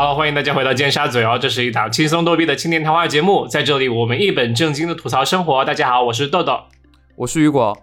[0.00, 5.62] 好，欢迎大家回到尖沙咀哦，这是一档轻松逗逼的青年谈话节目，在这里我们一本正经的吐槽生活。
[5.62, 6.58] 大家好，我是豆豆，
[7.16, 7.78] 我是雨果，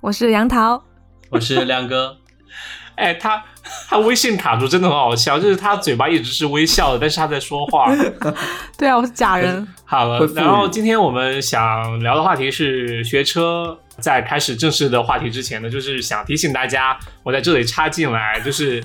[0.00, 0.84] 我是杨桃，
[1.30, 2.18] 我是亮哥。
[2.94, 3.42] 哎，他
[3.88, 7.92] 他微信卡住真的很好笑，就是他嘴巴一直是微笑的，但是他在说话。
[8.78, 9.66] 对啊，我是假人。
[9.84, 13.76] 好了，然后今天我们想聊的话题是学车。
[13.98, 18.82] 在开始正式的话题之前呢，就是想提醒大家，我在这里插进来，就是，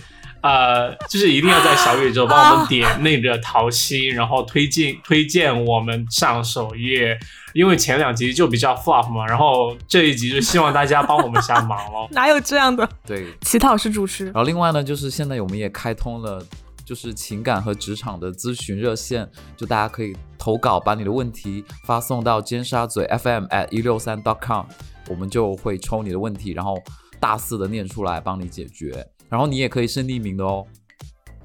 [0.47, 7.19] 呃，就是一定要在小宇宙帮我们点那个桃心，然后推荐推荐我们上首页，
[7.53, 12.07] 因为前两集就比较 flop 嘛，然后这一集就希望大家帮我们下忙喽。
[12.15, 12.87] 哪有这样的？
[13.05, 14.25] 对，乞讨是主持。
[14.27, 16.41] 然后另外呢，就是现在我们也开通了，
[16.85, 24.65] 就是情感和职场的咨询热线，就大家可以投稿，把你的问题发送到尖沙咀 FM at 一六三 dot com。
[25.09, 26.81] 我们就会抽你的问题，然后
[27.19, 30.65] 大肆的念出来帮你解决，然后你也可以是匿名的哦。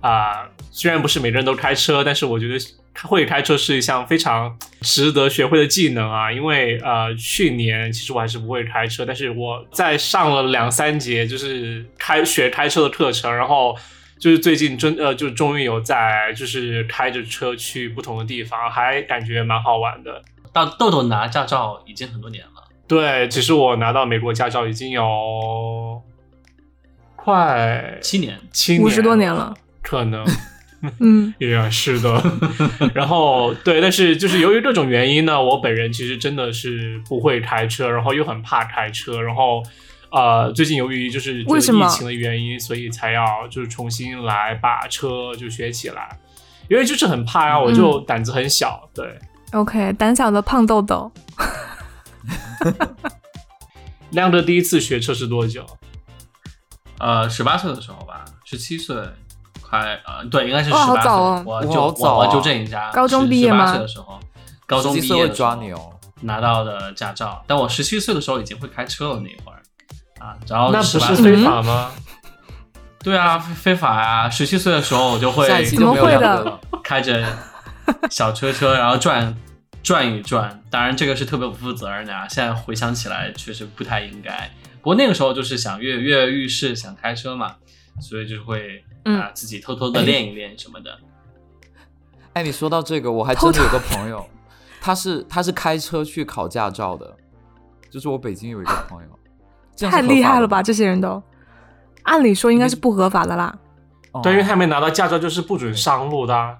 [0.00, 2.58] 啊，虽然不是每个人都开车，但是我觉得
[3.04, 6.32] 会开车是一项非常值得学会的技能啊。
[6.32, 13.76] 因为呃，去年其实我还是不会开车，但是我在上了两三节就是开学开车的课程，然后
[14.18, 20.20] 就是最近真呃，就终于有在就是开着车去不同的地方，还感觉蛮好玩的。
[20.52, 22.50] 到豆豆拿驾照已经很多年了。
[22.88, 26.02] 对，其实我拿到美国驾照已经有
[27.24, 30.24] 快七年，七五十多年了，可能，
[30.98, 32.20] 嗯， 也是的。
[32.92, 39.62] 然后，对，但是就是由于各种原因呢，我本人其实真的是不会开车，然后又很怕开车，然后
[40.10, 41.86] 呃，最近由于就是为什么？
[41.86, 46.18] 疫情的原因，所以才要就是重新来把车就学起来，
[46.68, 49.16] 因为就是很怕呀，我就胆子很小，对
[49.52, 51.12] ，OK，胆小的胖豆豆。
[54.10, 55.64] 亮哥第一次学车是多久？
[57.02, 58.96] 呃，十八岁的时候吧，十七岁，
[59.60, 61.10] 快呃，对，应该是十八岁。
[61.44, 63.66] 我就我我纠正一下，高中毕业吗？
[63.66, 64.20] 十八岁的时候，
[64.66, 67.42] 高中毕业抓你哦，拿到的驾照。
[67.48, 69.60] 但我十七岁的时候已经会开车了那会儿
[70.24, 71.90] 啊，然后那不是非法吗？
[73.02, 74.30] 对啊，非法啊！
[74.30, 76.60] 十七岁的时候我就会怎么会的？
[76.84, 77.26] 开着
[78.08, 79.36] 小车车，然后转。
[79.82, 82.24] 转一转，当然这个是特别不负责任的啊！
[82.28, 84.48] 现在回想起来，确实不太应该。
[84.82, 87.54] 不过那个时候就是想跃跃欲试，想开车嘛，
[88.00, 90.98] 所以就会啊自己偷偷的练一练什么的。
[92.32, 94.28] 哎，你说到这个，我还真的有个朋友，
[94.82, 97.14] 他是他是开车去考驾照的，
[97.88, 100.60] 就是我北京有一个朋友，太厉害了吧！
[100.60, 101.22] 这些人都，
[102.02, 103.56] 按理说应该是不合法的啦。
[104.22, 106.58] 对，因为他没拿到驾照，就是不准上路的。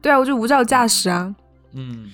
[0.00, 1.34] 对啊，我就无照驾驶啊。
[1.74, 2.10] 嗯。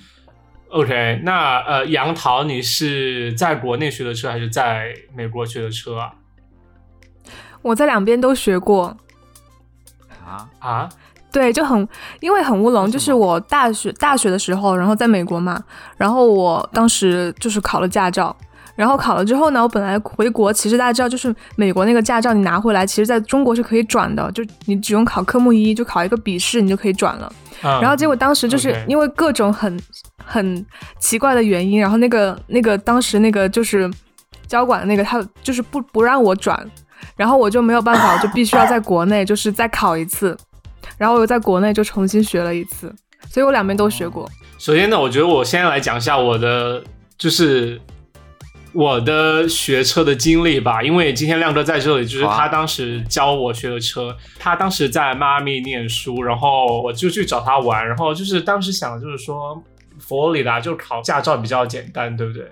[0.69, 6.13] OK，那呃，杨桃，你是在国内学的车还是在美国学的车啊？
[7.63, 8.95] 我在两边都学过。
[10.23, 10.89] 啊啊？
[11.31, 11.87] 对，就很
[12.19, 15.63] 因为很乌龙，就是我大学大学的时候，然后在美国嘛，
[15.97, 18.35] 然后我当时就是考了驾照，
[18.79, 27.29] 然后考了之后呢，我本来回国，其实大家知道，就是美国那个驾照你拿回来，其实在中国是可以转的，就你只用考科目一，就考一个笔试，你就可以转了。
[27.61, 29.77] 然后结果当时就是因为各种很
[30.23, 30.65] 很
[30.97, 33.91] 奇怪的原因，然后那个那个当时那个就是
[34.47, 36.65] 交管的那个他就是不不让我转，
[37.17, 40.37] 然后我就没有办法，我就必须要在国内就是再考一次，
[40.97, 42.95] 然后我又在国内就重新学了一次，
[43.29, 44.25] 所以我两边都学过。
[44.57, 46.81] 首先呢，我觉得我先来讲一下我的
[47.17, 47.77] 就是。
[48.73, 54.15] 我的学车的经历吧，因为今天亮哥在这里，就是他当时教我学的车。
[54.37, 57.87] 他当时在迈阿密念书，然后我就去找他玩。
[57.87, 59.61] 然后就是当时想，就是说
[59.99, 62.51] 佛罗里达就考驾照比较简单，对不对？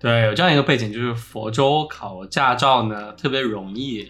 [0.00, 4.08] 对，有这样一个背景，就是佛州考驾照呢特别容易，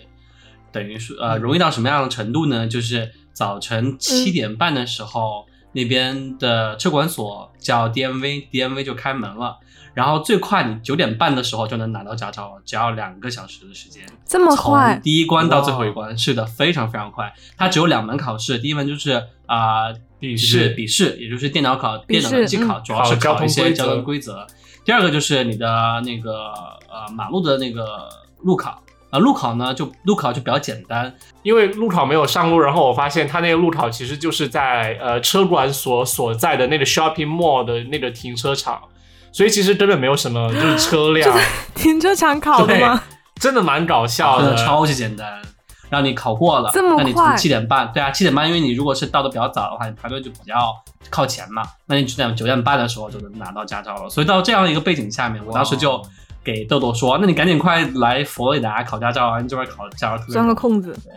[0.70, 2.68] 等于说呃容易到什么样的程度呢？
[2.68, 9.58] 就是早晨七点半的时候，那边的车管所叫 DMV，DMV 就开门了。
[9.98, 14.94] 然后最快你九点半的时候就能拿到驾照了，只要两个小时的时间，这么快？
[14.94, 17.34] 从第一关到最后一关，是的，非常非常快。
[17.56, 24.46] 它只有两门考试，第一门就是啊笔试，笔试，也就是电脑考、电脑机考，主要是考一些交通规则。
[24.84, 26.52] 第二个就是你的那个
[26.88, 28.08] 呃马路的那个
[28.42, 28.80] 路考
[29.10, 31.12] 啊，路考呢就路考就比较简单，
[31.42, 38.80] 因为路考没有上路，然后我发现他那个路考其实就是在呃车管所所在的那个 shopping mall 的那个停车场。
[39.32, 41.38] 所以其实根本没有什么， 就是车辆
[41.74, 43.02] 停车场考的吗？
[43.36, 45.40] 真的蛮搞笑的，超级简单，
[45.90, 46.70] 让你考过了。
[46.72, 47.36] 这么快？
[47.36, 50.74] 七点半，对啊，七点半，因为你如果是到的比较早的话，你排队就比较
[51.08, 51.62] 靠前嘛。
[51.86, 54.10] 那你九点九点半的时候就能拿到驾照了。
[54.10, 56.02] 所以到这样一个背景下面，我当时就
[56.42, 59.40] 给豆豆说：“那你赶紧快来佛罗里达考驾照啊！
[59.40, 61.12] 你这边考驾照特别钻个空子。”对，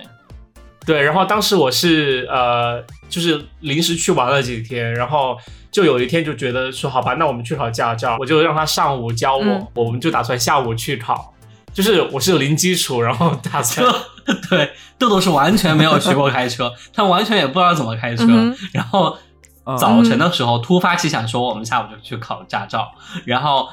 [0.86, 5.38] 对，然后当时我是呃，就是临时去玩了几天，然后
[5.72, 11.34] 就有一天就觉得说，好吧，那我们去考驾照，我就让他上午教我，嗯我们就打算下午去考。
[11.74, 13.88] 就是我是零基础，然后打算
[14.50, 18.26] 对豆豆是完全没有学过开车，他完全也不知道怎么开车。
[18.28, 19.18] 嗯然后
[19.66, 22.92] 嗯早晨的时候突发奇想说，我们下午就去考驾照。
[23.24, 23.70] 然后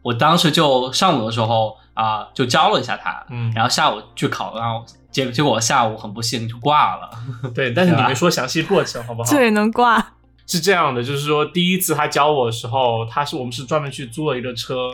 [0.00, 4.82] 我当时就上午的时候啊、就教了一下他，嗯，然后下午去考，然后
[5.12, 7.10] 结结果我下午很不幸就挂了。
[7.54, 9.30] 对，但是你没说详细过程，好不好？
[9.30, 10.04] 对能挂？
[10.44, 14.90] 是这样的，就是说第一次他教我的时候，他是我们是专门去租了一个车，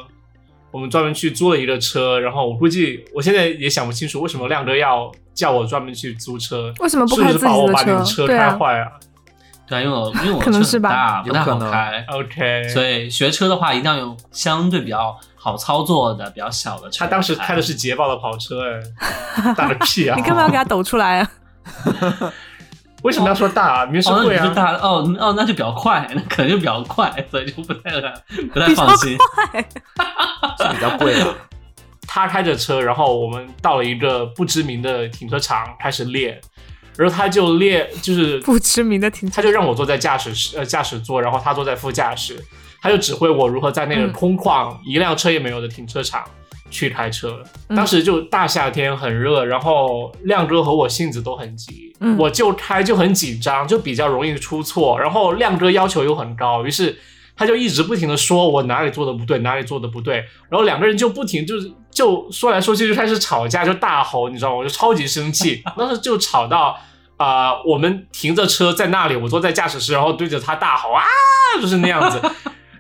[0.70, 8.88] 我们专门去租了一个车，然后我估计我现在也想不清楚为什么亮哥要叫我专门去租车，为什么不是不是开自己的怕我把你的车开坏啊
[9.66, 12.06] 对啊，因为我因为我车可能是吧很大，不太有可能好开。
[12.08, 17.04] ？OK，所以学车的话，一定要有相对比较好操作的、比较小的车。
[17.04, 20.16] 他当时开的是捷豹的跑车，哎， 大个屁啊！
[20.16, 21.30] 你干嘛要给他抖出来啊？
[23.02, 23.84] 为什么要说大啊？
[23.84, 27.92] 明明是哦，是大哦哦，那就比较快，那可能就比较快，所以就不太
[28.52, 29.16] 不太放心。
[30.58, 31.34] 是比较贵的。
[32.06, 36.40] 他开着车，然后我们到了一个不知名的停车场开始练，
[36.96, 42.42] 然后他就练，就是不知名的停车他就让我坐在驾驶室呃驾驶座，然后他坐在副驾驶，
[42.80, 46.24] 他就指挥我如何在那个嗯空旷、一辆车也没有的停车场
[46.70, 47.42] 去开车。
[47.68, 54.98] 嗯当时就大夏天很热，然后亮哥和我性子都很急，嗯我就开就很紧张，就比较容易出错。
[54.98, 56.98] 然后亮哥要求又很高，于是
[57.36, 60.16] 他就一直不停的说我哪里做的不对，哪里做的不对，
[60.48, 64.56] 然后两个人就不停就是就说来说去就开始吵架，就大吼，你知道吗？
[64.56, 66.78] 我就超级生气， 当时就吵到。
[67.18, 71.02] 啊、我们停着车在那里，我坐在驾驶室，然后对着他大吼啊，
[71.60, 72.22] 就是那样子。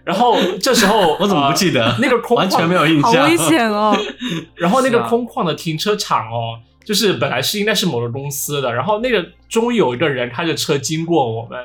[0.08, 1.84] 然后这时候 我怎么不记得？
[1.84, 3.12] 呃那个空旷完全没有印象。
[3.12, 3.94] 好危险哦！
[4.56, 11.58] 然后那个空旷的停车场哦，就是本来是应该是某个公司的，然后那个终于有一个人开着车经过我们，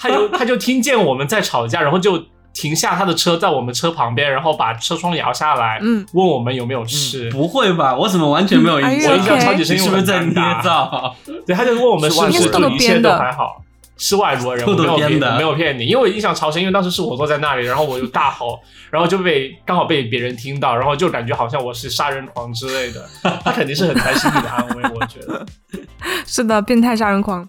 [0.00, 2.20] 他就 他就听见我们在吵架，然后就
[2.52, 7.30] 停下他的车在我们车旁边，然后把车窗摇下来，嗯，问我们有没有事。
[7.30, 7.94] 不会吧？
[7.96, 9.12] 我怎么完全没有印嗯象？
[9.12, 10.34] 我印象超级深是不是在捏
[10.64, 11.14] 造？
[11.46, 12.32] 对，他就问我们是不是
[12.74, 13.62] 一切都还好。
[14.00, 15.30] 是外国人，我没有骗，偷编的。
[15.32, 18.58] 我没有骗你，因为我印象超深，因为当时是我坐在那里，然后我就大吼，
[18.90, 23.06] 然后就被刚好被别人听到，然后就感觉好像我是杀人狂之类的，
[23.44, 25.46] 他肯定是很担心你的安危，我觉得。
[26.26, 27.46] 是的，变态杀人狂。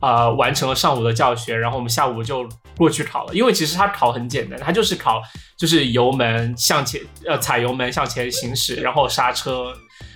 [0.00, 2.48] 呃，完成了上午的教学，然后我们下午就
[2.78, 3.34] 过去考了。
[3.34, 5.20] 因为其实它考很简单，它就是考
[5.58, 9.74] 就是油门向前，呃，踩油门向前行驶，然后刹车，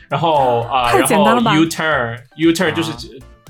[0.09, 2.97] 然后啊、呃，然后 U turn U turn 就是、啊。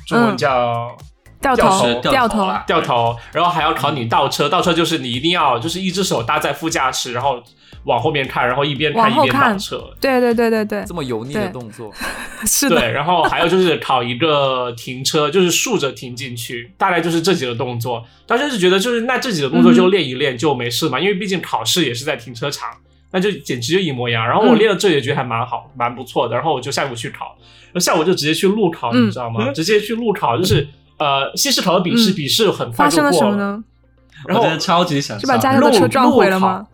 [0.09, 0.99] 中文叫掉
[1.45, 7.43] 掉头头，掉头，掉头，然后还要考你倒车，倒车就是你一定要就是一只手搭在副驾驶，然后
[7.85, 9.85] 往后面看，然后一边看一边倒车。
[10.01, 11.93] 对对对对对这，么油腻的动作，
[12.47, 18.03] 是的，对，然后还有就是考一个停车，就是竖着停进去，大概就是这几个动作。
[18.27, 22.71] 当时是觉得就是那这几个动作就练一练就没事嘛，因为毕竟考试也是在停车场，
[23.11, 24.27] 那就简直就一模一样。
[24.27, 26.35] 然后我嗯练了这也觉得还蛮好，蛮不错的。
[26.35, 27.37] 然后我就下午去考，
[27.67, 29.53] 然后下午就直接去路考，嗯你知道吗？
[29.53, 30.67] 直接去路考，就是
[30.99, 33.65] 呃，西试考的笔试，嗯笔试很快发生了就过什么呢？
[34.27, 36.67] 然后我真的超级想是把笑家里的车撞毁了吗？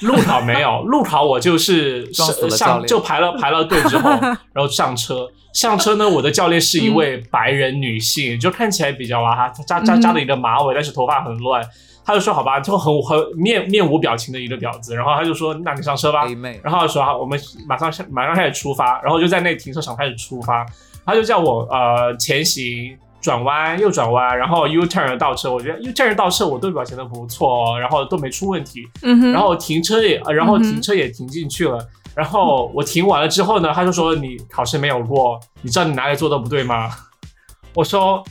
[0.00, 4.10] 路考没有， 路考我就是上就排了排了队之后，
[4.52, 5.28] 然后上车。
[5.52, 11.62] 上车呢，我的教练是一位白人女性，就看起来比较娃哈，扎扎扎了一个马尾，但是头发很乱。
[12.04, 16.26] 他就说好吧，就很很面面无表情的一个婊子，然后他就说那你上车吧，
[16.62, 17.38] 然后说好，我们
[17.68, 20.64] 马上马上开始出发，然后就在那停车场开始出发，
[21.04, 22.96] 他就叫我呃前行。
[23.22, 28.86] 转弯右转弯，然后 U turn 倒车，我觉得 U turn 倒车我都表现的不错哦，然后都没出问题。
[29.02, 31.78] 嗯哼，然后停车也，呃然后停车也停进去了。
[32.14, 36.90] 然后我停完了之后呢，他就说你考试没有过，你知道你哪里做的不对吗？
[37.74, 38.22] 我说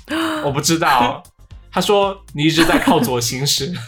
[0.43, 1.23] 我不知道。
[1.73, 3.73] 他说你一直在靠左行驶。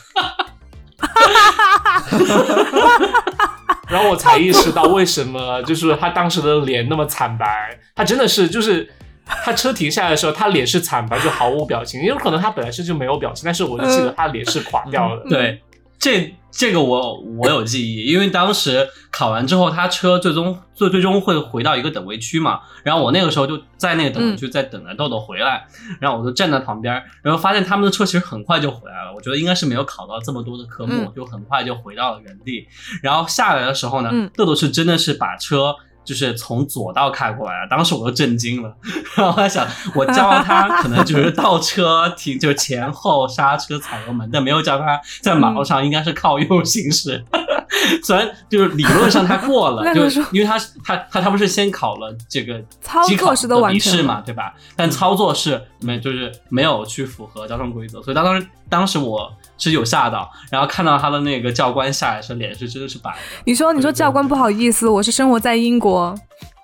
[3.89, 7.45] 然后我才意识到为什么就是他当时的脸那么惨白，
[7.93, 8.89] 他真的是就是
[9.25, 12.01] 他车停下来的时候，他脸是惨白，就毫无表情。
[12.01, 15.29] 也有可能他本来是就没有表情，但是我就记得他脸是垮掉的。
[15.29, 15.61] 对，
[15.97, 25.65] 这这个我我有记忆，因为当时考完之后，他车最终最最终会回到一个等位区嘛，然后我那个时候就在那个等位区在等着豆豆回来，
[25.99, 32.67] 然后我就站在旁边，然后发现他们的车其实很快就回来了，我觉得应该是没有考到这么多的科目，嗯就很快就回到了原地，
[33.01, 35.73] 然后下来的时候呢，嗯豆豆是真的是把车。
[36.03, 38.73] 就是从左道开过来了，当时我都震惊了，
[39.15, 47.23] 然后我在想，我教他 可能就是倒车停，就是前后刹车踩油门，但没有教他在马路上应该是靠右行驶。
[48.03, 54.53] 虽然就是理论上他过了，就因为他他他他不是先考了这个操机考作是都的完成了笔试嘛，对吧？
[54.75, 63.17] 但操作是没就是没有去符合交通规则，所以当时当时我是有吓到，然后看到他的那个教官下来时，脸是真的是白的。
[63.45, 66.15] 你说，你说教官不好意思，我是生活在英国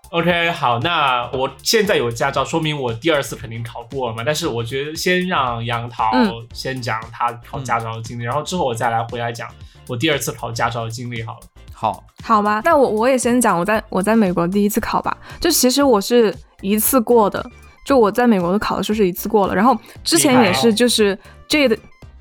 [0.09, 4.23] ，OK，好，那我现在有驾照，说明我第二次肯定考过了嘛。
[4.25, 9.47] 但是我觉得先让杨桃嗯先讲他考驾照的经历，然后之后我再来回来讲
[9.87, 11.39] 我第二次考驾照的经历好了。
[11.71, 12.61] 好，好吗？
[12.65, 17.45] 那我我也先讲我在我在美国第一次考吧，就其实我是一次过的，
[17.85, 21.17] 就我在美国的考的时候是一次过了，然后之前也是就是
[21.47, 21.77] 这的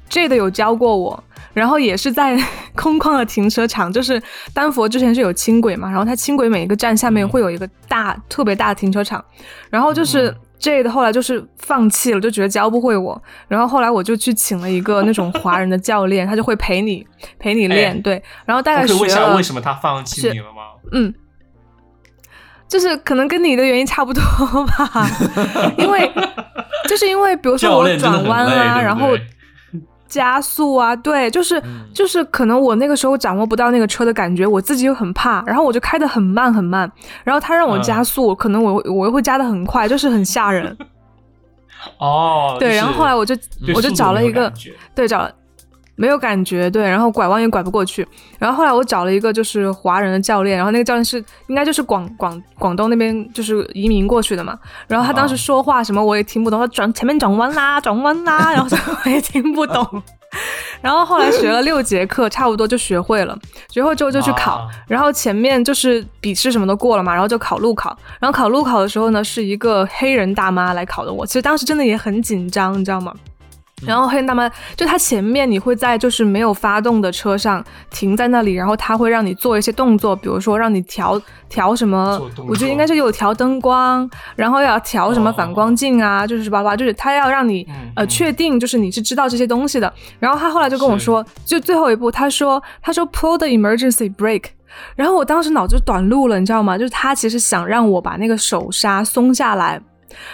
[0.09, 2.39] J 的有教过我，然后也是在
[2.75, 4.23] 空旷的停车场，就是
[4.53, 9.25] 丹佛之前是有轻轨嘛，然后它轻轨每一个站下面嗯会有一个大、特别大的停车场，
[9.71, 10.35] 然后就是。
[10.61, 17.07] J 的后来就是放弃了，就觉得教不会我，然后后来我就去请了一个那种华人的教练，他就会陪你
[17.39, 20.63] 陪你练，哎对，然后大概我可学了问一下为什么他放弃你了吗？
[20.91, 21.15] 嗯，
[22.67, 24.21] 就是可能跟你的原因差不多
[24.67, 25.09] 吧，
[25.79, 26.11] 因为
[26.89, 29.27] 就是因为比如说我转弯啊，然后对
[30.09, 31.85] 加速啊，对，就是、嗯。
[31.95, 36.91] 就是可能我那个时候掌握不到那个车的感觉，我自己又很怕，然后我就开的很慢很慢，
[37.25, 40.77] 然后他让我加嗯速，可能我我又会加的很快，就是很吓人。
[41.99, 43.35] 哦，对，然后后来我就
[43.75, 44.53] 我就找了一个
[44.95, 45.33] 对，找了
[45.99, 48.07] 没有感觉，对，然后拐弯也拐不过去。
[48.39, 54.57] 然后后来我找了一个就是华人的教练，然后那个教练是应该就是广广广东那边就是移民过去的嘛。
[54.87, 58.69] 然后他当时哦说话什么我也听不懂，他转前面转弯啦，转弯啦，然后
[59.05, 60.03] 我也听不懂。
[60.83, 63.37] 然后后来学了六节课，差不多就学会了。
[63.71, 67.97] 学会之后就去考，啊然后前面就是笔试什么都过了嘛，然后就考路考。
[68.21, 73.13] 然后考路考的时候呢，是一个黑人大妈来考的我，其实当时真的也很紧张，你知道吗？
[73.87, 89.93] 然后黑人大妈就她前面你会在就是没有发动的车上停在那里，然后她会让你做一些动作，比如说让你调调什么，我觉得应该是有调灯光，然后要调什么反光镜啊，就是巴拉巴拉，就是她要让你嗯呃嗯确定就是你是知道这些东西的。
[90.19, 94.51] 然后他后来就跟我说，就最后一步，他说他说 pull the emergency brake。
[94.95, 96.77] 然后我当时脑子短路了，你知道吗？
[96.77, 99.81] 就是他其实想让我把那个手刹松下来，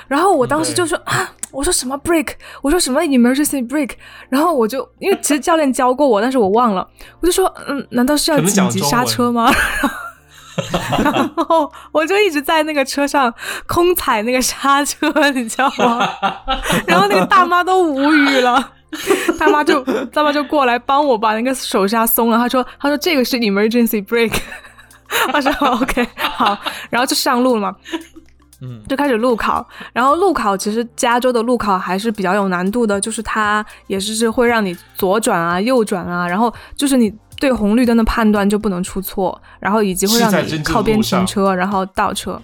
[0.08, 2.32] 然后我当时就说啊，我说什么 break，
[2.62, 3.90] 我说什么 emergency break，
[4.28, 6.86] 然后我就因为其实教练教过我，但是我忘了，
[7.20, 9.50] 我就说嗯，难道是要紧急刹车吗？
[11.02, 13.32] 然后我就一直在那个车上
[13.66, 16.08] 空踩那个刹车，你知道吗？
[16.86, 18.72] 然后那个大妈都无语了。
[19.36, 19.82] 大妈就
[20.12, 22.38] 大妈就过来帮我把那个手刹松了。
[22.38, 24.38] 她说：“她说这个是 emergency brake。”
[25.34, 26.56] 我说 OK 好，
[26.88, 27.74] 然后就上路了嘛。
[28.60, 42.40] 嗯，就开始路考，然后路考其实加州的路考还是比较有难度的，就是它也是是会让你左转啊、右转啊，然后就是你对红绿灯的判断就不能出错，然后以及会让你靠边停车，然后倒车。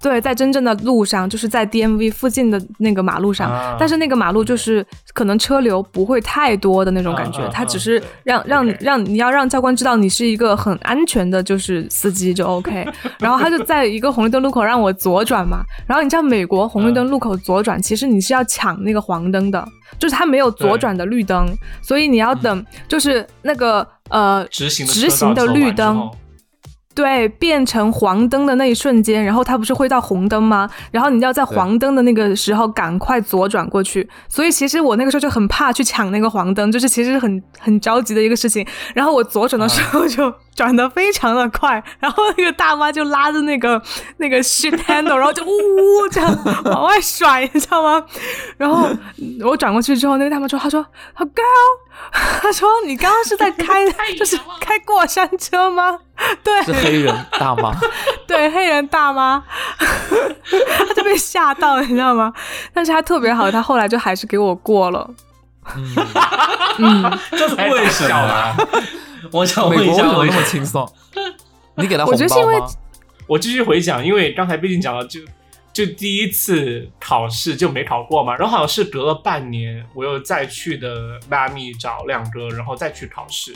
[0.00, 3.76] 对，在真正的路上，就是在 DMV 附近的那个马路上，啊。
[3.78, 12.86] 但是那个马路就是可能车流不会太多的那种感觉，它只是对让让让你要让教官知道你是一个很安全的，就是司机就 OK。
[13.18, 19.66] 然后他就在一个红绿灯路口让我左转嘛，然后你知道美国红绿灯路口左转，其实你是要抢那个黄灯的，
[19.98, 21.46] 就是它没有左转的绿灯，
[21.82, 26.16] 所以你要等就是那个呃直行的直行的绿灯后
[26.94, 30.70] 对，变成黄灯的那一瞬间，然后它不是会到红灯吗？
[30.92, 34.08] 然后你要在黄灯的那个时候赶快左转过去。
[34.28, 38.64] 所以其实我那个时候就很怕去抢那个黄灯，就是其实很很着急的一个事情。
[38.94, 43.80] 然后我左转的时候就转的非常的快，然后那个大妈就拉着那个
[44.18, 48.04] 那个 shit handle，然后就呜呜这样 往外甩，你知道吗？
[48.56, 48.88] 然后
[49.44, 53.84] 我转过去之后，那个大妈说：“她说，好 girl，她说你刚刚是在开
[54.18, 55.98] 就是开过山车吗？”
[56.44, 57.74] 对，是黑人大妈，
[58.26, 59.42] 对黑人大妈，
[59.76, 62.32] 她就被吓到，你知道吗？
[62.72, 65.10] 但是她特别好，她后来就还是给我过了。
[65.74, 65.96] 嗯，
[66.78, 68.54] 嗯，这是为什么啊？
[69.32, 70.46] 我想问一下，国为什么那么？
[70.46, 70.88] 轻松？
[71.76, 72.72] 你给他红我觉得是因为包吗？
[73.26, 75.20] 我继续回讲，因为刚才毕竟讲了，就
[75.72, 83.52] 就第一次考试就没考过嘛，然后好像是隔了半年，我又再去的迈阿密找亮哥，然后再去考试，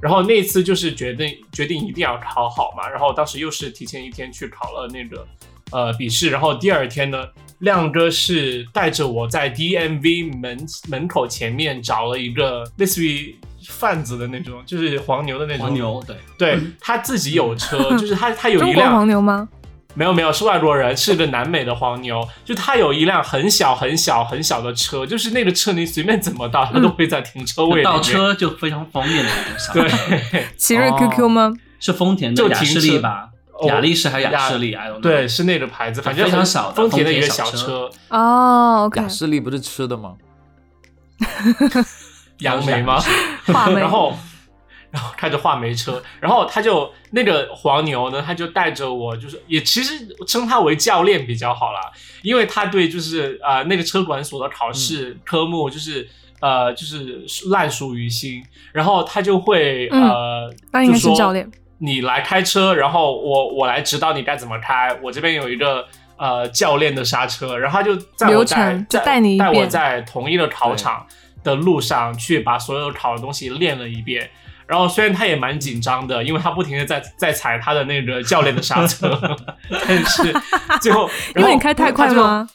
[0.00, 5.26] 然后那次就是决定决定一定要考好嘛，然后当时又是提前一天去考了那个
[5.72, 7.26] 呃笔试，然后第二天呢，
[7.60, 13.34] 亮哥是带着我在 DMV 门门口前面找了一个类似于
[13.68, 19.48] 贩子的那种，就是黄牛的那种黄牛对，对他自己有车，就是他他有一辆黄牛吗？
[19.94, 27.82] 没有没有是外国人，是个南美的黄牛，就他有一辆很小很小很小的车，就是那个车你随便怎么倒，他都会在停车位。
[27.82, 31.54] 倒车就非常方便的那种小车，对奇瑞哦 QQ 吗？
[31.80, 33.30] 是丰田的雅就停车士利吧？
[33.58, 40.12] 哦雅力士还是雅雅士利？I don't know 对，是那个牌子，反正很非常小的丰田的一个小车车，哦雅士利不是吃的吗？
[42.38, 42.98] 杨梅吗？
[43.52, 44.12] 画眉然后，
[44.90, 51.80] 然后开着画眉车，然后他就那个黄牛呢，他就带着我，就是也其实称他为教练比较好啦，
[52.22, 56.08] 因为他对就是呃那个车管所的考试科目就是。
[56.38, 61.50] 呃，就是烂熟于心，然后他就会、嗯呃，那应该就是说教练。
[61.78, 64.94] 你来开车，然后我我来指导你该怎么开。
[65.02, 65.86] 我这边有一个
[66.18, 71.06] 呃教练的刹车，然后他就在我流在在带你带我在同一个考场
[71.46, 74.28] 的路上去把所有考的东西练了一遍。
[74.66, 79.18] 然后虽然他也蛮紧张的，因为他不停的在在踩他的那个教练的刹车，
[79.86, 80.34] 但是
[80.80, 82.12] 最后 因为你开太快？
[82.12, 82.48] 吗？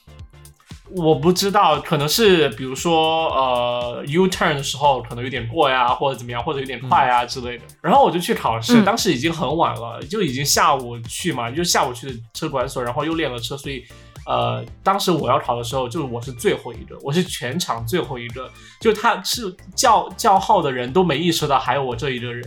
[0.93, 7.63] 我不知道，可能是比如说呃 U turn 的时候可能有点过呀，或者怎么样，或者有点快啊之类的。
[7.81, 13.85] 然后我就去考试，嗯当时已经很晚了，就已经下午去嘛，就下午去的车管所，然后又练了车，所以
[14.25, 18.49] 呃，当时我要考的时候，就是我是最后一个，我是全场最后一个，
[18.79, 22.45] 就他是叫叫号的人都没意识到还有我这一个人。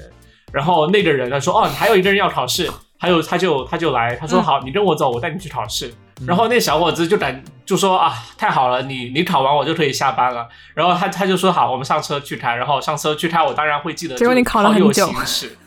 [0.53, 5.93] 然后那个人他说：“哦，还有一个人要考试。”还有他就他就来，他说：“嗯好，你跟我走，我带你去考试。”
[6.25, 10.49] 然后那小伙子就感就说啊，太好了，你你考完我就可以下班了。
[10.75, 12.55] 然后他他就说好，我们上车去开。
[12.55, 14.15] 然后上车去开，我当然会记得。
[14.15, 15.59] 结果你考了很右久行驶，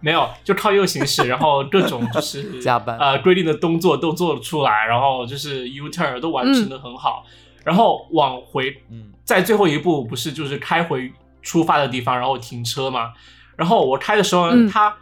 [0.00, 7.24] 没有，就靠右行驶， 然后各种就是 加班呃规定的动作都做了出来，然后就是 U turn 都完成的很好。
[7.64, 11.12] 然后往回嗯，在最后一步不是就是开回
[11.42, 13.12] 出发的地方，然后停车嘛。
[13.56, 14.94] 然后我开的时候他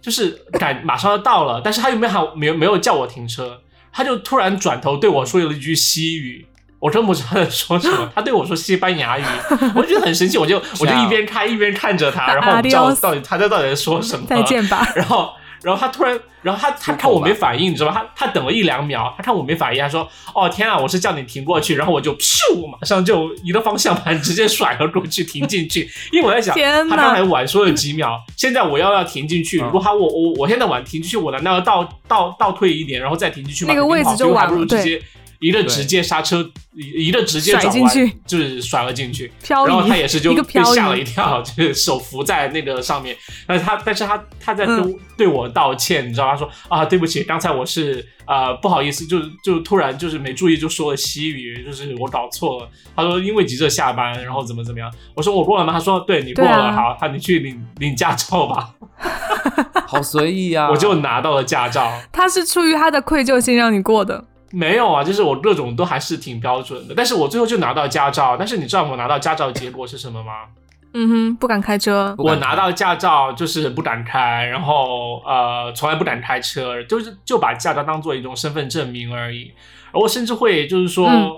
[0.00, 3.60] 就是赶马上要到了，但是他又没喊没有没有叫我停车，
[3.92, 6.46] 他就突然转头对我说了一句西语。
[6.78, 9.22] 我真不知道他在说什么， 他对我说西班牙语，
[9.74, 14.26] 我就觉得很生气，我就 我就一边开一边看着他， 然后我不知道 Adios 到底他在到底在说什么。
[14.28, 14.86] 再见吧。
[14.94, 15.30] 然后，
[15.62, 18.02] 然后他突然，然后他他看我没反应，你知道吗？
[18.14, 25.88] 他他等了一两秒，他看我没反应，他说：“哦天啊，我是叫你停过去。”然后我就咻，马上就一个方向盘直接甩了过去，停进去。
[26.12, 33.74] 因为我在想，天他刚才晚说了几秒，现在我要要停进去，嗯如果他我我我现在晚停进去，我难道要倒倒倒退一点，然后再停进去吗？
[33.82, 35.00] 我还晚了不如直接
[35.40, 39.30] 一个直接刹车，一一个直接甩转弯进去，就是甩了进去。
[39.42, 43.16] 漂，然后他也是就被吓了一移，跳，就是手扶在那个上面。
[43.46, 52.68] 但是他，但是他他在对、嗯对我道歉，你知道，他说啊，对不起，刚才我是呃不好意思，就就突然就是没注意就说了西语，就是我搞错了。
[52.94, 54.92] 他说因为急着下班，然后怎么怎么样。
[55.14, 55.72] 我说我过了吗？
[55.72, 58.70] 他说对你过了，啊好，他你去领领驾照吧。
[59.86, 61.90] 好随意啊、 我就拿到了驾照。
[62.12, 64.22] 他是出于他的愧疚心让你过的。
[64.56, 68.36] 没有啊，就是我各种都还是挺标准的，但是我最后就拿到驾照。
[68.38, 70.32] 但是你知道我拿到驾照的结果是什么吗？
[70.94, 72.14] 嗯哼，不敢开车。
[72.16, 79.52] 我拿到驾照就是不敢开，然后呃从来不敢开车，就是就把驾照当做一种身份证明而已。
[79.92, 81.30] 而我甚至会就是说，嗯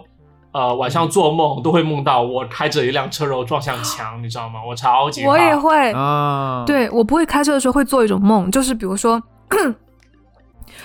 [0.53, 4.61] 呃晚上做梦都会梦到我开着一辆车然后撞向墙，你知道吗？
[4.65, 9.21] 我超级怕我也会，啊，，对我不会开车的时候会做一种梦，就是比如说，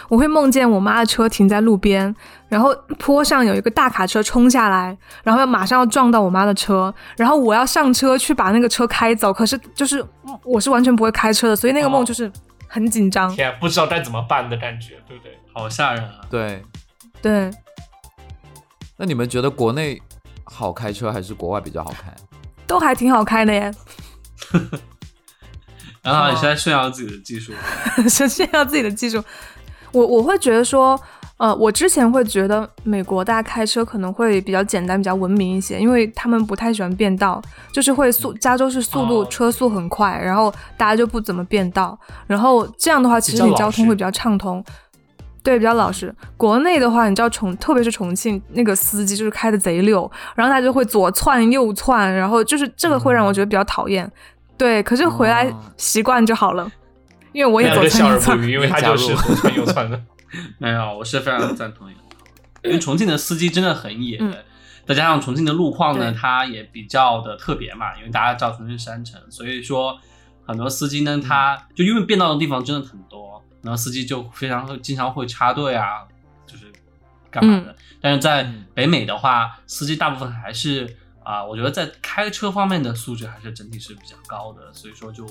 [0.10, 2.14] 我会梦见我妈的车停在路边，
[2.48, 10.04] 然后坡上有一个大卡车冲下来，然后要马上要撞到我妈的车，然后我要上车去把那个车开走，可是就是
[10.44, 12.32] 我是完全不会开车的，所以那个哦梦就是
[12.68, 13.30] 很紧张。
[13.36, 15.38] 天，不知道该怎么办的感觉，对不对？
[15.54, 16.22] 好吓人啊！
[16.30, 16.64] 对。
[17.22, 17.50] 对，
[18.98, 20.02] 那你们觉得国内
[20.44, 22.14] 好开车还是国外比较好开？
[22.68, 23.74] 都还挺好开的耶，
[26.04, 27.54] 然后你是在炫耀自己的技术，
[28.10, 29.24] 是 炫耀自己的技术。
[29.94, 31.00] 我我会觉得说，
[31.38, 44.64] 呃，我之前会觉得美国大家开车可能会比较简单、比较文明一些，因为他们不太喜欢变道，就是会速，加州是速度、哦车速很快，然后大家就不怎么变道，然后这样的话，其实你交通会比较畅通。
[45.44, 46.16] 对，比较老实。
[46.38, 54.10] 国内的话，你知道重，特别是重庆那个司机就是开的贼溜，然后他就会左窜右窜，然后就是这个会让我觉得比较讨厌。
[54.56, 56.72] 对，可是回来哦习惯就好了，
[57.34, 58.08] 因为我也笑。
[58.08, 60.02] 而不语，因为他就是左窜右窜的。
[60.58, 62.00] 没有，我是非常赞同你的，
[62.64, 64.34] 因为重庆的司机真的很野，嗯
[64.86, 69.98] 再加上重庆的路况呢，它也比较的特别嘛，因为大家知道重庆是山城，所以说
[70.46, 76.00] 很多司机呢，他就因为变道的地方真的很多，然后司机就非常会经常会插队啊，
[76.46, 76.66] 就是
[77.32, 77.76] 干嘛的。
[78.02, 85.26] 但是在嗯北美的话，司机大部分还是啊、我觉得在开车方面的素质还是整体是比较高的，所以说就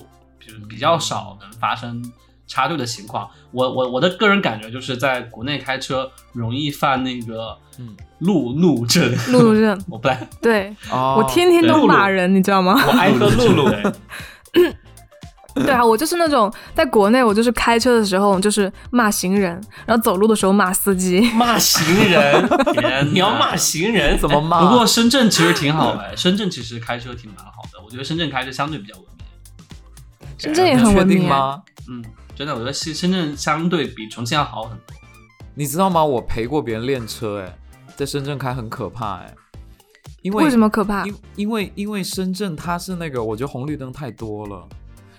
[0.47, 2.03] 就是比较少能发生
[2.47, 3.29] 插队的情况。
[3.51, 12.75] 我我我的个人感觉就是在国内开车容易犯那个嗯路怒症，路怒症， 我不太对哦，我天天都骂人，你知道吗？
[12.87, 13.69] 我爱喝露露。
[13.71, 14.75] 对
[15.55, 19.53] 对啊，我就是那种在国内，我就是开车的时候就是骂行人，
[19.85, 21.21] 然后走路的时候骂司机。
[21.33, 22.49] 骂行人，
[23.13, 24.63] 你要骂行人怎么骂？
[24.63, 29.12] 不过深圳其实挺好哎，深圳其实开车挺蛮好的，我觉得深圳开车相对比较文明。
[30.43, 31.63] 深圳也很文明定吗？
[31.89, 34.97] 嗯，真的，我觉得深深圳相对比重庆要好很多。
[35.55, 36.05] 你知道吗？
[36.05, 37.57] 我陪过别人练车，哎，
[37.95, 39.33] 在深圳开很可怕，哎，
[40.23, 41.07] 因为为什么可怕？
[41.07, 44.69] 因因为因为深圳它是那个，我觉得红绿灯太多了，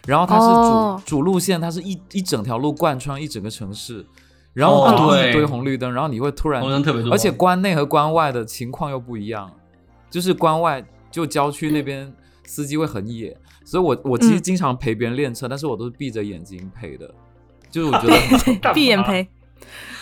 [0.05, 4.05] 然后它是主、哦主路线，它是一一整条路贯穿一整个城市，
[4.51, 9.49] 然后哦就一堆红绿灯，然后你会突然红灯特别多而且关内和关外的情况又不一样，
[10.09, 12.13] 就是关外就郊区那边
[12.45, 17.13] 司机会很野，所以我我其实嗯经常陪别人练车，但是我都是闭着眼睛陪的，
[17.71, 19.27] 就是我觉得 闭眼陪。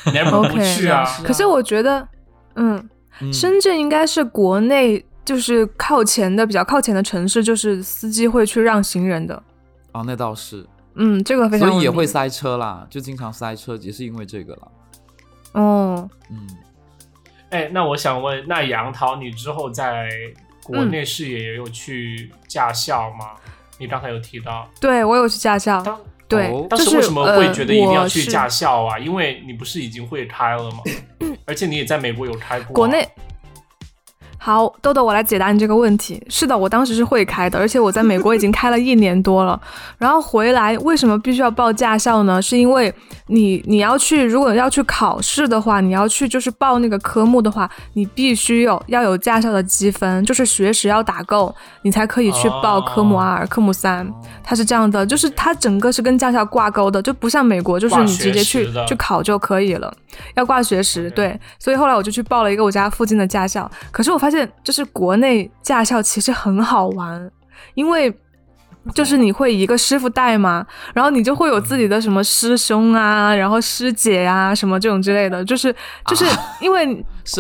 [0.06, 1.06] 你不 OK 去啊？
[1.06, 2.08] 是啊可是我觉得，
[2.56, 2.90] 嗯，
[3.22, 9.44] 嗯深圳应该是国内就是靠前的比较靠前的城市，就是司机会去让行人的。
[9.92, 14.68] 哦，那倒是，嗯，这个非常所以也会塞车啦，就经常塞车，也是因为这个啦。
[15.52, 16.10] 哦。
[16.32, 16.48] 嗯，
[17.52, 20.10] 哎，那我想问，那杨桃，你之后在
[20.64, 23.32] 国内视野也有去驾校吗？
[23.78, 29.00] 你刚才有提到，对我有去驾校，当对哦，当就是时为什么会觉得一定要去驾校啊？
[29.00, 30.78] 因为你不是已经会开了吗？
[31.46, 33.08] 而且你也在美国有开过啊、国内。
[34.38, 36.20] 好，豆豆，我来解答你这个问题。
[36.28, 39.62] 是的，我当时是会开的，而且我在美国已经开了一年多了。
[40.00, 42.42] 然后回来，为什么必须要报驾校呢？
[42.42, 42.92] 是因为
[43.34, 54.06] 你你要去，如果要去考试的话，你要去就是报那个科目的话，你必须有要有驾校的积分，就是学时要打够，你才可以去报科目二、科目三。
[54.06, 54.14] 哦
[54.44, 59.94] 它是这样的，就是它整个是跟驾校挂钩的，就不像美国，就是你直接去去考就可以了，
[60.36, 61.10] 要挂学时。
[61.12, 63.70] 对，所以后来我就去报了一个我家附近的驾校。
[63.92, 67.32] 可是我发现，就是国内驾校其实很好玩，
[67.76, 68.14] 因为。
[68.96, 70.66] 就是你会一个师傅带嘛，
[70.96, 75.72] 然后你就会有自己的什么师兄啊，然后师姐啊，什么这种之类的，就是
[76.08, 76.26] 就是
[76.60, 76.86] 因为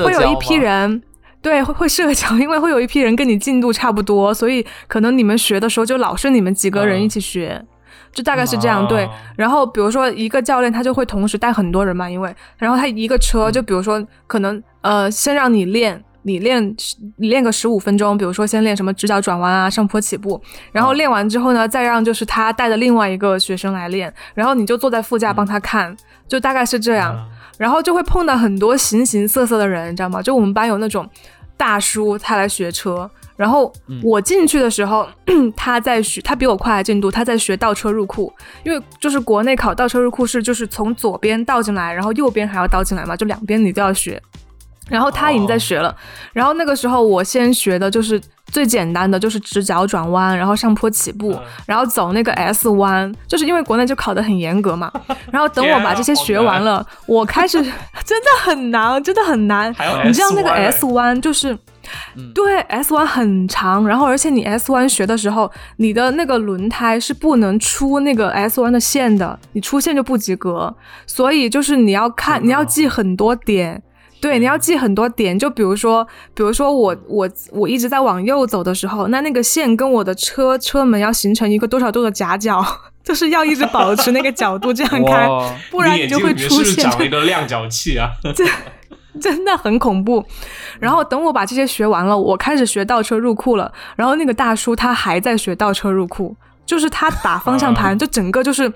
[0.03, 1.01] 会有一批人，
[1.41, 7.03] 对，会会社交，因为会有一批人跟你进度差不多，所以可能你们学的时候就老是你们几个人嗯。
[7.03, 7.59] 一起学，
[8.13, 8.87] 就大概是这样。
[8.87, 13.51] 对哦，然后比如说一个教练他就会同时带很多人嘛，因为然后他一个车嗯。
[13.51, 16.03] 就比如说可能呃先让你练。
[16.23, 16.75] 你练
[17.17, 25.95] 你练个十五分钟，比如说先练什么直角转弯啊、上坡起步，然哦后练完之后呢，再让就是他带的另外一个学生来练，然后你就坐在副驾帮他看，
[26.27, 27.15] 就大概是这样。
[27.15, 30.19] 嗯然后就会碰到很多形形色色的人，你知道吗？
[30.19, 31.07] 就我们班有那种
[31.55, 35.07] 大叔，他来学车，然后我进去的时候，
[35.55, 44.19] 他在学，他比我快进度，他在学倒车入库，因为就是国内考倒车入库是就是从左边倒进来，然后右边还要倒进来嘛，就两边你都要学。
[44.91, 45.95] 然后他已经在学了，
[46.33, 54.91] 然后那个时候我先学的就是最简单的，就是直角转弯，然后上坡起步，嗯然后走那个 S 弯，就是因为国内就考得很严格嘛。
[55.31, 57.57] 然后等我把这些学完了，我开始
[58.05, 59.73] 真的很难，真的很难。
[60.05, 61.57] 你知道那个 S 弯就是。
[62.15, 70.73] 嗯对，S 弯很长，然后而且你 S 弯学的时候，你的那个轮胎是不能出那个 S 弯的线的，你出线就不及格。
[71.07, 73.81] 所以就是你要看，你要记很多点，
[74.21, 75.37] 对，你要记很多点。
[75.37, 82.63] 就比如说，比如说我我我一直在往右走的时候，那那个线跟我的车车门要形成一个多少度的夹角，
[83.03, 85.27] 就是要一直保持那个角度这样开，
[85.71, 88.11] 不然你就会出现长了一个量角器啊？
[89.19, 90.23] 真的很恐怖。
[90.79, 93.71] 然后等我把这些学完了，我开始学倒车入库了。
[93.95, 98.71] 然后那个大叔他还在学倒车入库，就是他打方向盘，就整个就是。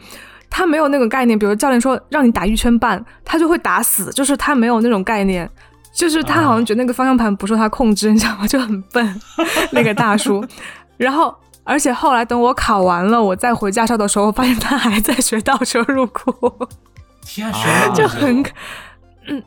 [0.50, 5.50] 他没有那个概念，比如教练说让你打一圈半，他就会打死，就是他没有那种概念，
[5.94, 8.48] 就是他好像觉得那个方向盘不受他控制，你知道吗？
[8.48, 9.22] 就很笨，
[9.72, 10.46] 那个大叔。
[10.98, 16.34] 然后，而且后来等我考完了，我再回驾校的时候，发现他还在学倒车入库。
[17.22, 18.52] 天啊，就很可，
[19.28, 19.44] 嗯，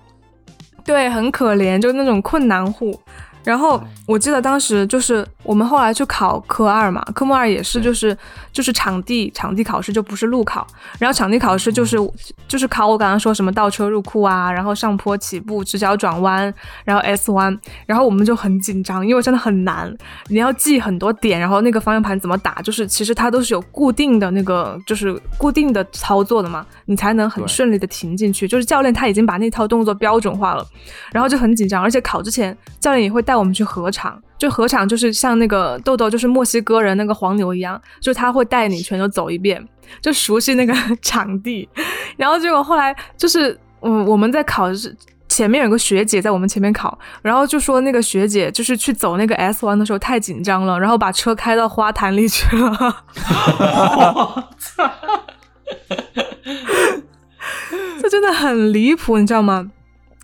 [0.85, 3.01] 对，很可怜，就那种困难户。
[3.49, 8.15] 然后我记得当时就是我们后来去考科二嘛，科目二也是就是
[8.53, 10.67] 就是场地场地考试，就不是路考。
[10.99, 11.97] 然后场地考试就是
[12.47, 16.53] 就是考我刚刚说什么倒车入库啊，然后上坡起步、直角转弯，
[16.85, 19.91] 然后 S 弯，然后我们就很紧张，因为真的很难，
[20.27, 28.47] 你要记很多点，然后那个方向盘怎么打，就是其实它都是有固定的那个就是固定的操作的嘛，你才能很顺利的停进去。
[28.47, 30.67] 就是教练他已经把那套动作标准化了，
[31.13, 39.67] 然后就很紧张，而且考之前教练也会带我们去合场，就合场就是像那个豆豆就是墨西哥人那个黄牛一样，就他会带你全都走一遍，
[40.01, 41.69] 就熟悉那个场地。
[42.17, 44.97] 然后结果后来就是嗯我们在考试。
[45.29, 53.05] 前面有个学姐在我们前面考，然后就说那个学姐就是去走那个 S 弯的时候太紧张了，然后把车开到花坛里去了。
[58.01, 59.71] 这真的很离谱，你知道吗？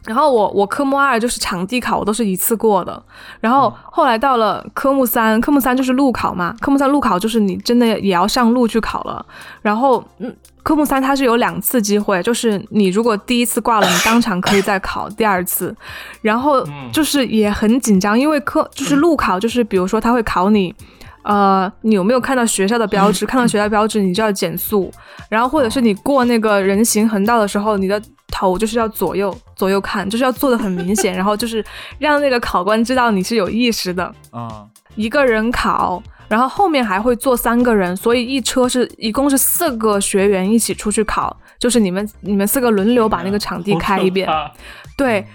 [0.07, 3.03] 然后我我科目二就是场地考，我都是一次过的。
[3.41, 6.55] 然后后来到了科目三，科目三就是路考嘛。
[6.61, 9.25] 科目三路考就是你真的也要上路去考了。
[9.63, 15.75] 然后嗯，科目三它是有两次机会，就是你如果第一次挂了，你当场可以再考第二次。
[16.21, 16.63] 然后
[16.93, 20.75] 就是也很紧张，因为科就是路考，就是比如说他会考你。
[21.23, 23.25] 呃，你有没有看到学校的标志？
[23.27, 24.93] 看到学校标志，你就要减速。
[25.31, 31.15] 然后或者是你过那个人行横道的时候，你的头就是要左右左右看，就是要做的很明显。
[31.17, 31.65] 然后就是
[31.99, 34.13] 让那个考官知道你是有意识的。
[34.31, 34.65] 啊，
[34.97, 44.29] 一个人考，然后后面还会坐三个人，所以一车是一共是四个学员一起出去考，就是你们你们四个轮流把那个场地开一遍。
[44.97, 45.27] 对，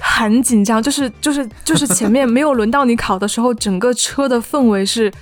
[0.00, 5.12] 很紧张，就是就是就是前面没有轮到你考的时候，整个车的氛围是。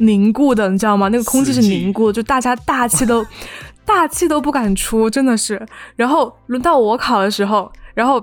[0.00, 1.08] 凝固的，你知道吗？
[1.08, 3.24] 那个空气是凝固的，就大家大气都
[3.82, 5.66] 大气都不敢出，真的是。
[5.96, 8.22] 然后轮到我考的时候，然后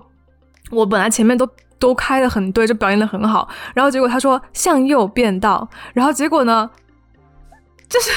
[0.71, 1.45] 我本来前面都
[1.79, 3.49] 都开的很对，就表现的很好。
[3.73, 6.69] 然后结果他说向右变道，然后结果呢，
[7.89, 8.11] 就是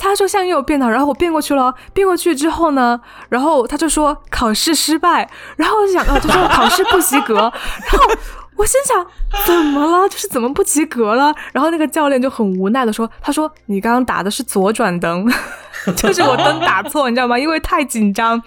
[0.00, 8.14] 他说向右变道，然后我变过去了，变过去之后呢，然后他就说考试失败，然后我就想啊，就说考试不及格，然后。
[8.62, 9.04] 我心想，
[9.44, 10.06] 怎么了？
[10.08, 11.34] 就是怎么不及格了？
[11.52, 15.26] 然后那个教练就很无奈的说：“他说你刚刚打的是左转灯，
[15.96, 17.36] 就是我灯打错，你知道吗？
[17.36, 18.40] 因为太紧张。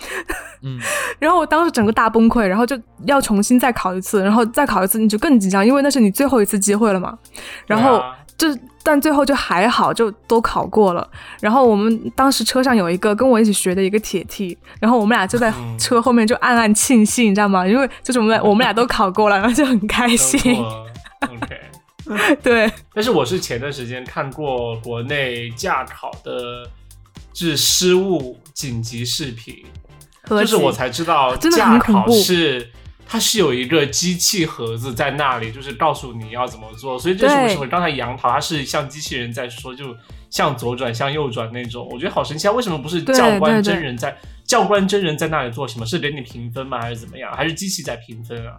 [0.63, 0.79] 嗯，
[1.19, 7.17] 然后我当时整个大崩溃，然后就要重新再考一次，然后再考一次你就更紧张，因为那是你最后一次机会了嘛。
[7.67, 8.01] 然后。
[8.37, 8.49] 就
[8.85, 11.09] 但最后就还好，就都考过了。
[11.41, 17.67] 然后我们当时车上有一个跟我一起学的一个铁 T，然后我们俩就在车后面就暗暗庆幸，你知道吗？
[17.67, 20.55] 因为就是我们我们俩都考过了，然后就很开心。
[21.21, 22.71] OK， 对。
[22.93, 26.69] 但是我是前段时间看过国内驾考的，
[27.33, 29.65] 是失误紧急视频，
[30.29, 32.69] 就是我才知道驾考是。
[33.07, 39.95] 它是有一个机器盒子在那里，就是告诉你要怎么做，所以这是为什么刚才杨桃他是像机器人在说，就
[40.29, 42.51] 向左转、向右转那种，我觉得好神奇啊！
[42.51, 45.85] 为什么不是教官真人在教官真人在那里做什么？
[45.85, 46.81] 是给你评分吗？
[46.81, 47.31] 还是怎么样？
[47.33, 48.53] 还是机器在评分啊？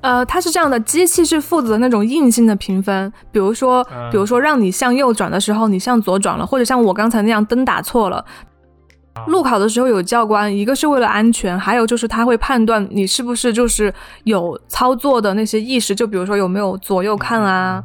[0.00, 8.24] 呃，它是这样的，机器是负责那种硬性的评分，比如说，比如说让你向右转的时候，你向左转了，或者像我刚才那样灯打错了。
[9.26, 13.92] 路考的时候有教官，一个是为了安全，还有就是他会判断你是不是就是
[14.24, 17.84] 有操作的那些意识，就比如说有没有左右看啊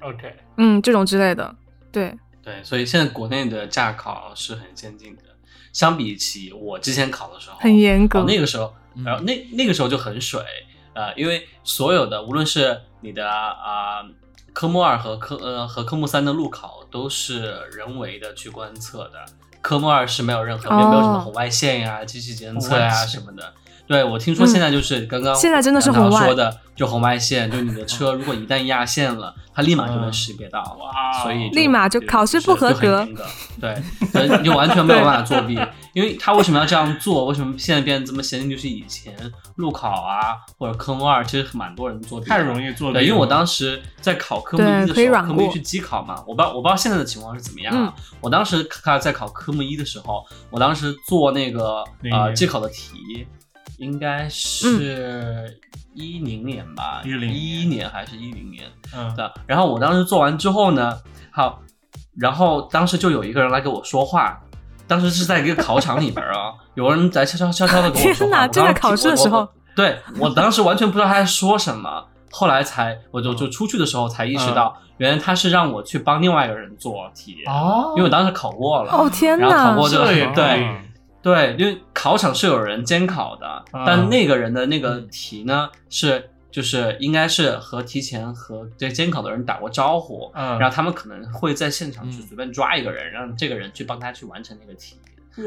[0.00, 1.54] ，OK，嗯，这种之类的，
[1.90, 2.16] 对。
[2.40, 5.22] 对，所以现在国内的驾考是很先进的，
[5.70, 8.72] 相比起我之前考的时候，很严格，那个时候，
[9.04, 10.40] 然后那那个时候就很水，
[10.94, 14.02] 呃，因为所有的无论是你的啊
[14.54, 19.26] 科目二和科呃和科目三的路考都是人为的去观测的。
[19.60, 23.52] 科目二是没有任何，没有没有什么红外线呀、机器监测呀什么的。
[23.88, 33.08] 对我听说现在就是刚刚现在真的是红外说的，就红外线，就你的车如果一旦压线了，它立马就能识别到，哇，所以立马就考试不合格。
[33.58, 33.74] 对，
[34.42, 35.58] 你完全没有办法作弊，
[35.94, 37.24] 因为他为什么要这样做？
[37.24, 38.50] 为什么现在变得这么先进？
[38.50, 39.16] 就是以前
[39.56, 42.98] 路考啊或者科目二，其实蛮多人作弊，太容易作弊。
[42.98, 47.94] 对，因为我当时在考科目一的时候，科目一去机考嘛，我不知道我不知道现在的情况是怎么样啊。
[48.20, 48.68] 我当时
[49.00, 53.26] 在考科目一的时候，我当时做那个呃机考的题。
[53.78, 55.58] 应该是
[55.94, 58.64] 一零年吧，一零一一年还是一零年？
[58.94, 59.32] 嗯的。
[59.46, 60.98] 然后我当时做完之后呢，
[61.30, 61.60] 好，
[62.16, 64.38] 然后当时就有一个人来跟我说话，
[64.86, 68.46] 当时是在一个考场里边啊， 有人在悄悄悄悄的跟我说话。
[68.48, 69.48] 就在考试的时候。
[69.76, 78.90] 对我当时完全不知道他在说什么，后来才我就就出去的时候才意识到，原来他是让我去帮另外一个人做题哦，因为我当时考过了。
[78.90, 79.46] 哦天哪！
[79.46, 80.68] 然后考过这个对。
[81.22, 94.96] 对，因为考场是有人监考的，但那个人的那个题呢，是就是应该是和提前和这监考的人打过招呼，然后他们可能会在现场去随便抓一个人，让这个人去帮他去完成那个题。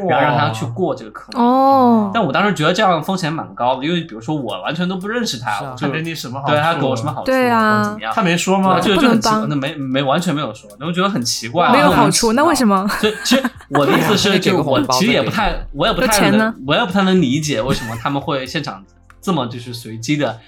[0.07, 6.53] 然后让他去过这个科目哦，但我当时觉得这样风险蛮高的，因为比如说我完全都不认识他，他给你什么好处？
[6.53, 7.25] 对他给我什么好处？
[7.25, 8.09] 对啊，怎么样？
[8.15, 8.79] 他没说吗？
[8.79, 12.87] 就就很奇怪，那没没完全没有说，那我觉得很奇怪，没有好处，那为什么？
[13.01, 13.43] 所以其实
[13.79, 18.83] 我的意思是，就我其实也不太，我也不太能，我也不太能理解为什么他们会现场
[19.21, 20.39] 这么就是随机的。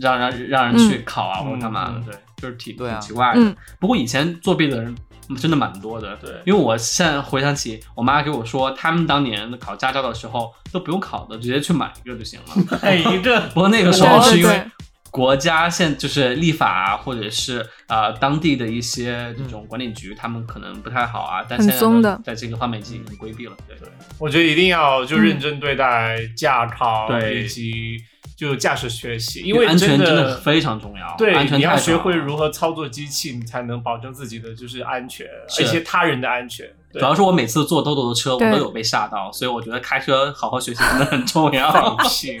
[0.00, 3.40] 让让让人去考啊，嗯或者干嘛的，嗯对，就是挺挺奇怪的。
[3.40, 3.54] 嗯。
[3.78, 4.96] 不过以前作弊的人
[5.36, 6.30] 真的蛮多的，对。
[6.46, 12.78] 因为我现在回想起我妈给我说，他们当年考驾照的时候都不用考的，直接去买一个就行了。
[12.80, 14.70] 哎，这不过那个时候是因为对
[15.12, 23.52] 国家现就是立法啊，或者是呃当地的一些这种管理局，他们可能不太好啊，但很现在松的在这个方面已经规避了。
[23.68, 23.76] 对，
[24.18, 27.98] 我觉得一定要就认真对待驾考以及
[28.42, 36.66] 就驾驶学习，因为安全真真的非常重要，对，安全你要学会如何操作机器，你才能保证自己的就是安全，是一些他人的安全。
[36.92, 41.96] 对主要是我每次坐豆豆的车，我都有被吓到，所以我觉得开车好好学习真的很重放要。
[41.98, 42.40] 屁，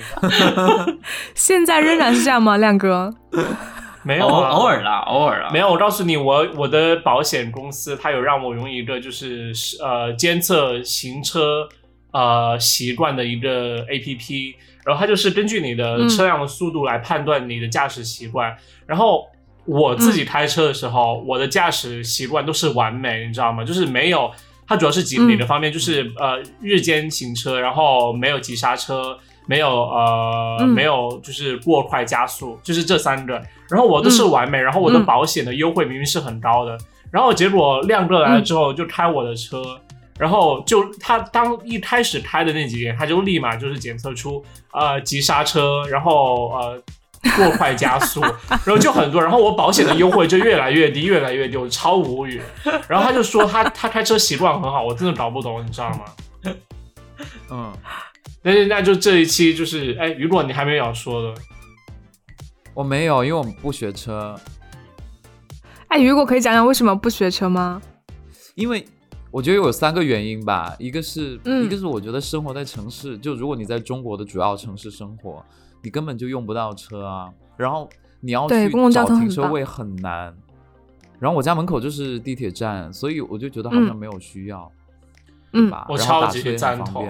[1.36, 3.14] 现在仍然是这样吗，亮哥？
[4.02, 11.68] 没有啊偶尔啦，偶尔啦，没有，我告诉你，我我的保险公司它有让我用一个就是呃监测行车
[12.10, 18.56] 呃习惯的一个 A P P，然后它就是根据你的嗯车辆的速度来判断你的驾驶习惯。
[18.86, 19.26] 然后
[19.64, 23.64] 我自己开车的时候，我的驾驶习惯都是完美，你知道吗？
[23.64, 24.30] 就是没有，
[24.66, 25.72] 它主要是几嗯哪个方面？
[25.72, 29.18] 就是呃日间行车，然后没有急刹车。
[29.44, 33.34] 没有呃，嗯没有就是过快加速，就是这三个。
[33.68, 36.78] 然后我都是完美，然后我的嗯保险的优惠明明是很高的，
[37.10, 39.60] 然后结果亮哥来了之后就开我的车，
[40.22, 46.80] 然后就他当一开始开的那几天，他就立马就是检测出呃急刹车，然后呃
[47.36, 52.40] 过快加速，然后就很多，然后我保险的优惠就越来越低，越来越低，我超无语。
[52.86, 56.04] 然后他就说他他开车习惯很好，我真的搞不懂，你知道吗？
[57.50, 57.72] 嗯，
[58.44, 61.34] 但是那就这一期就是，哎，雨果你还没有要说的，
[62.74, 64.38] 我没有，因为我们不学车，
[65.88, 67.82] 哎，雨果可以讲讲为什么不学车吗？
[68.54, 68.86] 因为
[69.32, 75.42] 我觉得有三个原因吧，一个是，嗯一个是我觉得生活在城市，就如果你在中国的主要城市生活，
[75.82, 77.88] 你根本就用不到车啊，然后
[78.20, 80.32] 你要去找停车位很难，
[81.18, 83.96] 然后我家门口就是地铁站，所以我就觉得好像嗯。
[83.96, 84.70] 没有需要，
[85.54, 85.96] 嗯，我？
[85.96, 87.08] 超级赞同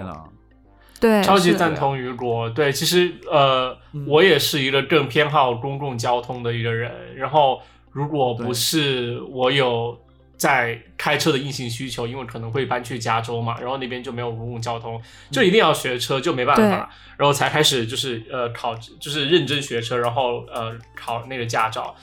[1.01, 2.49] 对，超级赞同雨果。
[2.51, 4.07] 对，其实呃，嗯。
[4.07, 7.17] 我也是一个更偏好公共交通的一个人。
[7.17, 9.99] 然后，如果不是我有
[10.43, 15.01] 在开车的硬性需求，因为可能会搬去加州嘛，然后那边就没有公共交通，
[15.31, 16.91] 就一定要学车，就没办对法。
[17.17, 21.95] 然后才开始就是呃考，就是认真学车，然后呃考那个驾照。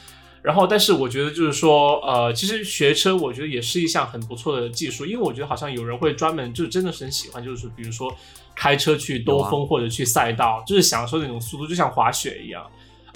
[0.42, 8.10] 然后，但是我觉得就是说，呃，其实学车我觉得也是一项很不错的技术，因为我觉得好像有人会专门就真的是很喜欢，就是比如说
[8.56, 12.66] 开车去兜风或者去赛道，就是享受那种速度，就像滑雪一样。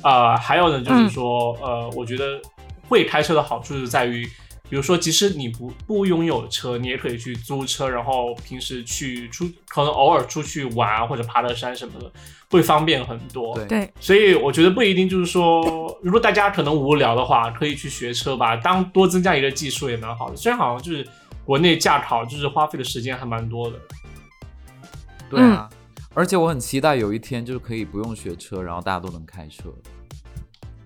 [0.03, 2.41] 呃，还有呢，就是说，呃，我觉得
[2.89, 4.27] 会开车的好处是在于，
[4.69, 12.11] 比如说，即使你不不拥有车，你也可以去租车，然后平时去出，可能偶尔出去玩啊，或者爬个山什么的，
[12.49, 13.53] 会方便很多。
[13.55, 20.35] 对对，所以我觉得不一定就是说，如果大家可能无聊的话，可以去学车吧，当多增加一个技术也蛮好的。
[20.35, 21.07] 虽然好像就是
[21.45, 23.77] 国内驾考就是花费的时间还蛮多的。
[25.29, 25.69] 对啊，
[26.13, 29.69] 而且我很期待有一天就是可以不用学车，然后大家都能开车，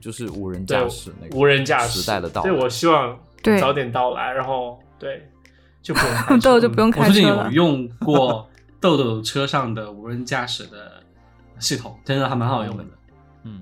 [0.02, 2.58] 就是无人驾驶那个无人驾驶时代的到对，来。
[2.58, 3.60] 我希望对。
[3.60, 5.30] 早点到来，然后对
[5.82, 7.52] 就不用开车豆就不用我最近有。
[7.52, 11.02] 用过豆豆车上的无人驾驶的
[11.60, 12.84] 系统，真的还蛮好用的。
[13.44, 13.62] 嗯，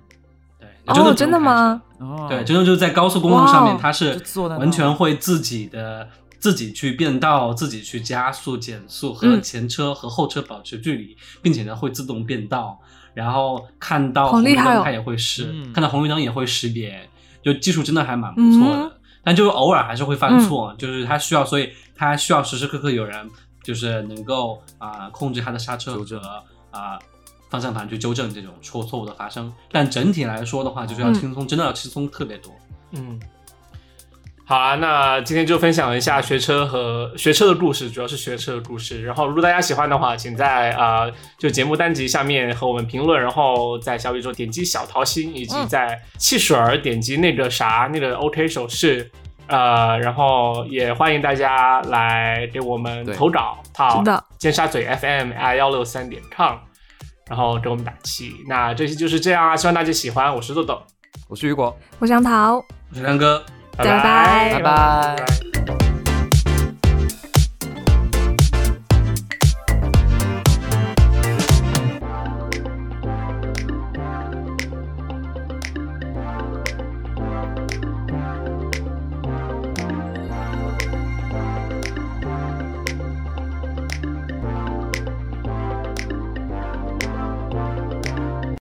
[0.59, 1.81] 对，哦真的真的吗？
[1.99, 4.19] 哦，对，真的就是在高速公路上面，它是
[4.59, 6.09] 完全会自己的
[6.39, 9.41] 自己去变道、自己去加速、减速，和嗯。
[9.41, 12.79] 前车和后车保持距离，并且呢会自动变道，
[13.13, 15.71] 然后看到红绿灯它也会识，嗯。
[15.71, 17.07] 看到红绿灯也会识别，
[17.43, 18.75] 就技术真的还蛮不错的。
[18.81, 18.91] 嗯
[19.25, 23.29] 但就是偶尔还是会犯错，就是他需要，所以他需要时时刻刻有人
[23.63, 26.21] 就是能够啊、控制他的刹车或者
[26.71, 26.99] 啊、
[27.49, 29.51] 方向盘去纠正这种错错误的发生。
[29.71, 32.53] 但整体来说的话，就是要嗯轻松，真的要轻松特别多。
[32.91, 33.19] 嗯，
[34.47, 39.03] 好啊，那今天就分享一下学车和学车的故事，主要是学车的故事。
[39.03, 49.09] 然后，如果大家喜欢的话，请在啊、呃就节目单集下面和我们评论，然后在小宇宙点击小桃心，以及嗯在汽水儿点击那个啥那个 OK 手势。
[49.47, 54.03] 呃，然后也欢迎大家来给我们投稿好
[54.37, 56.55] 尖沙咀 FM i 幺六三点 com，
[57.27, 58.31] 然后给我们打气。
[58.47, 60.33] 那这期就是这样啊，希望大家喜欢。
[60.35, 60.81] 我是豆豆，
[61.27, 61.75] 我是雨果。
[61.97, 62.55] 我是杨桃。
[62.89, 63.43] 我是亮哥。
[63.77, 65.74] 拜拜拜拜。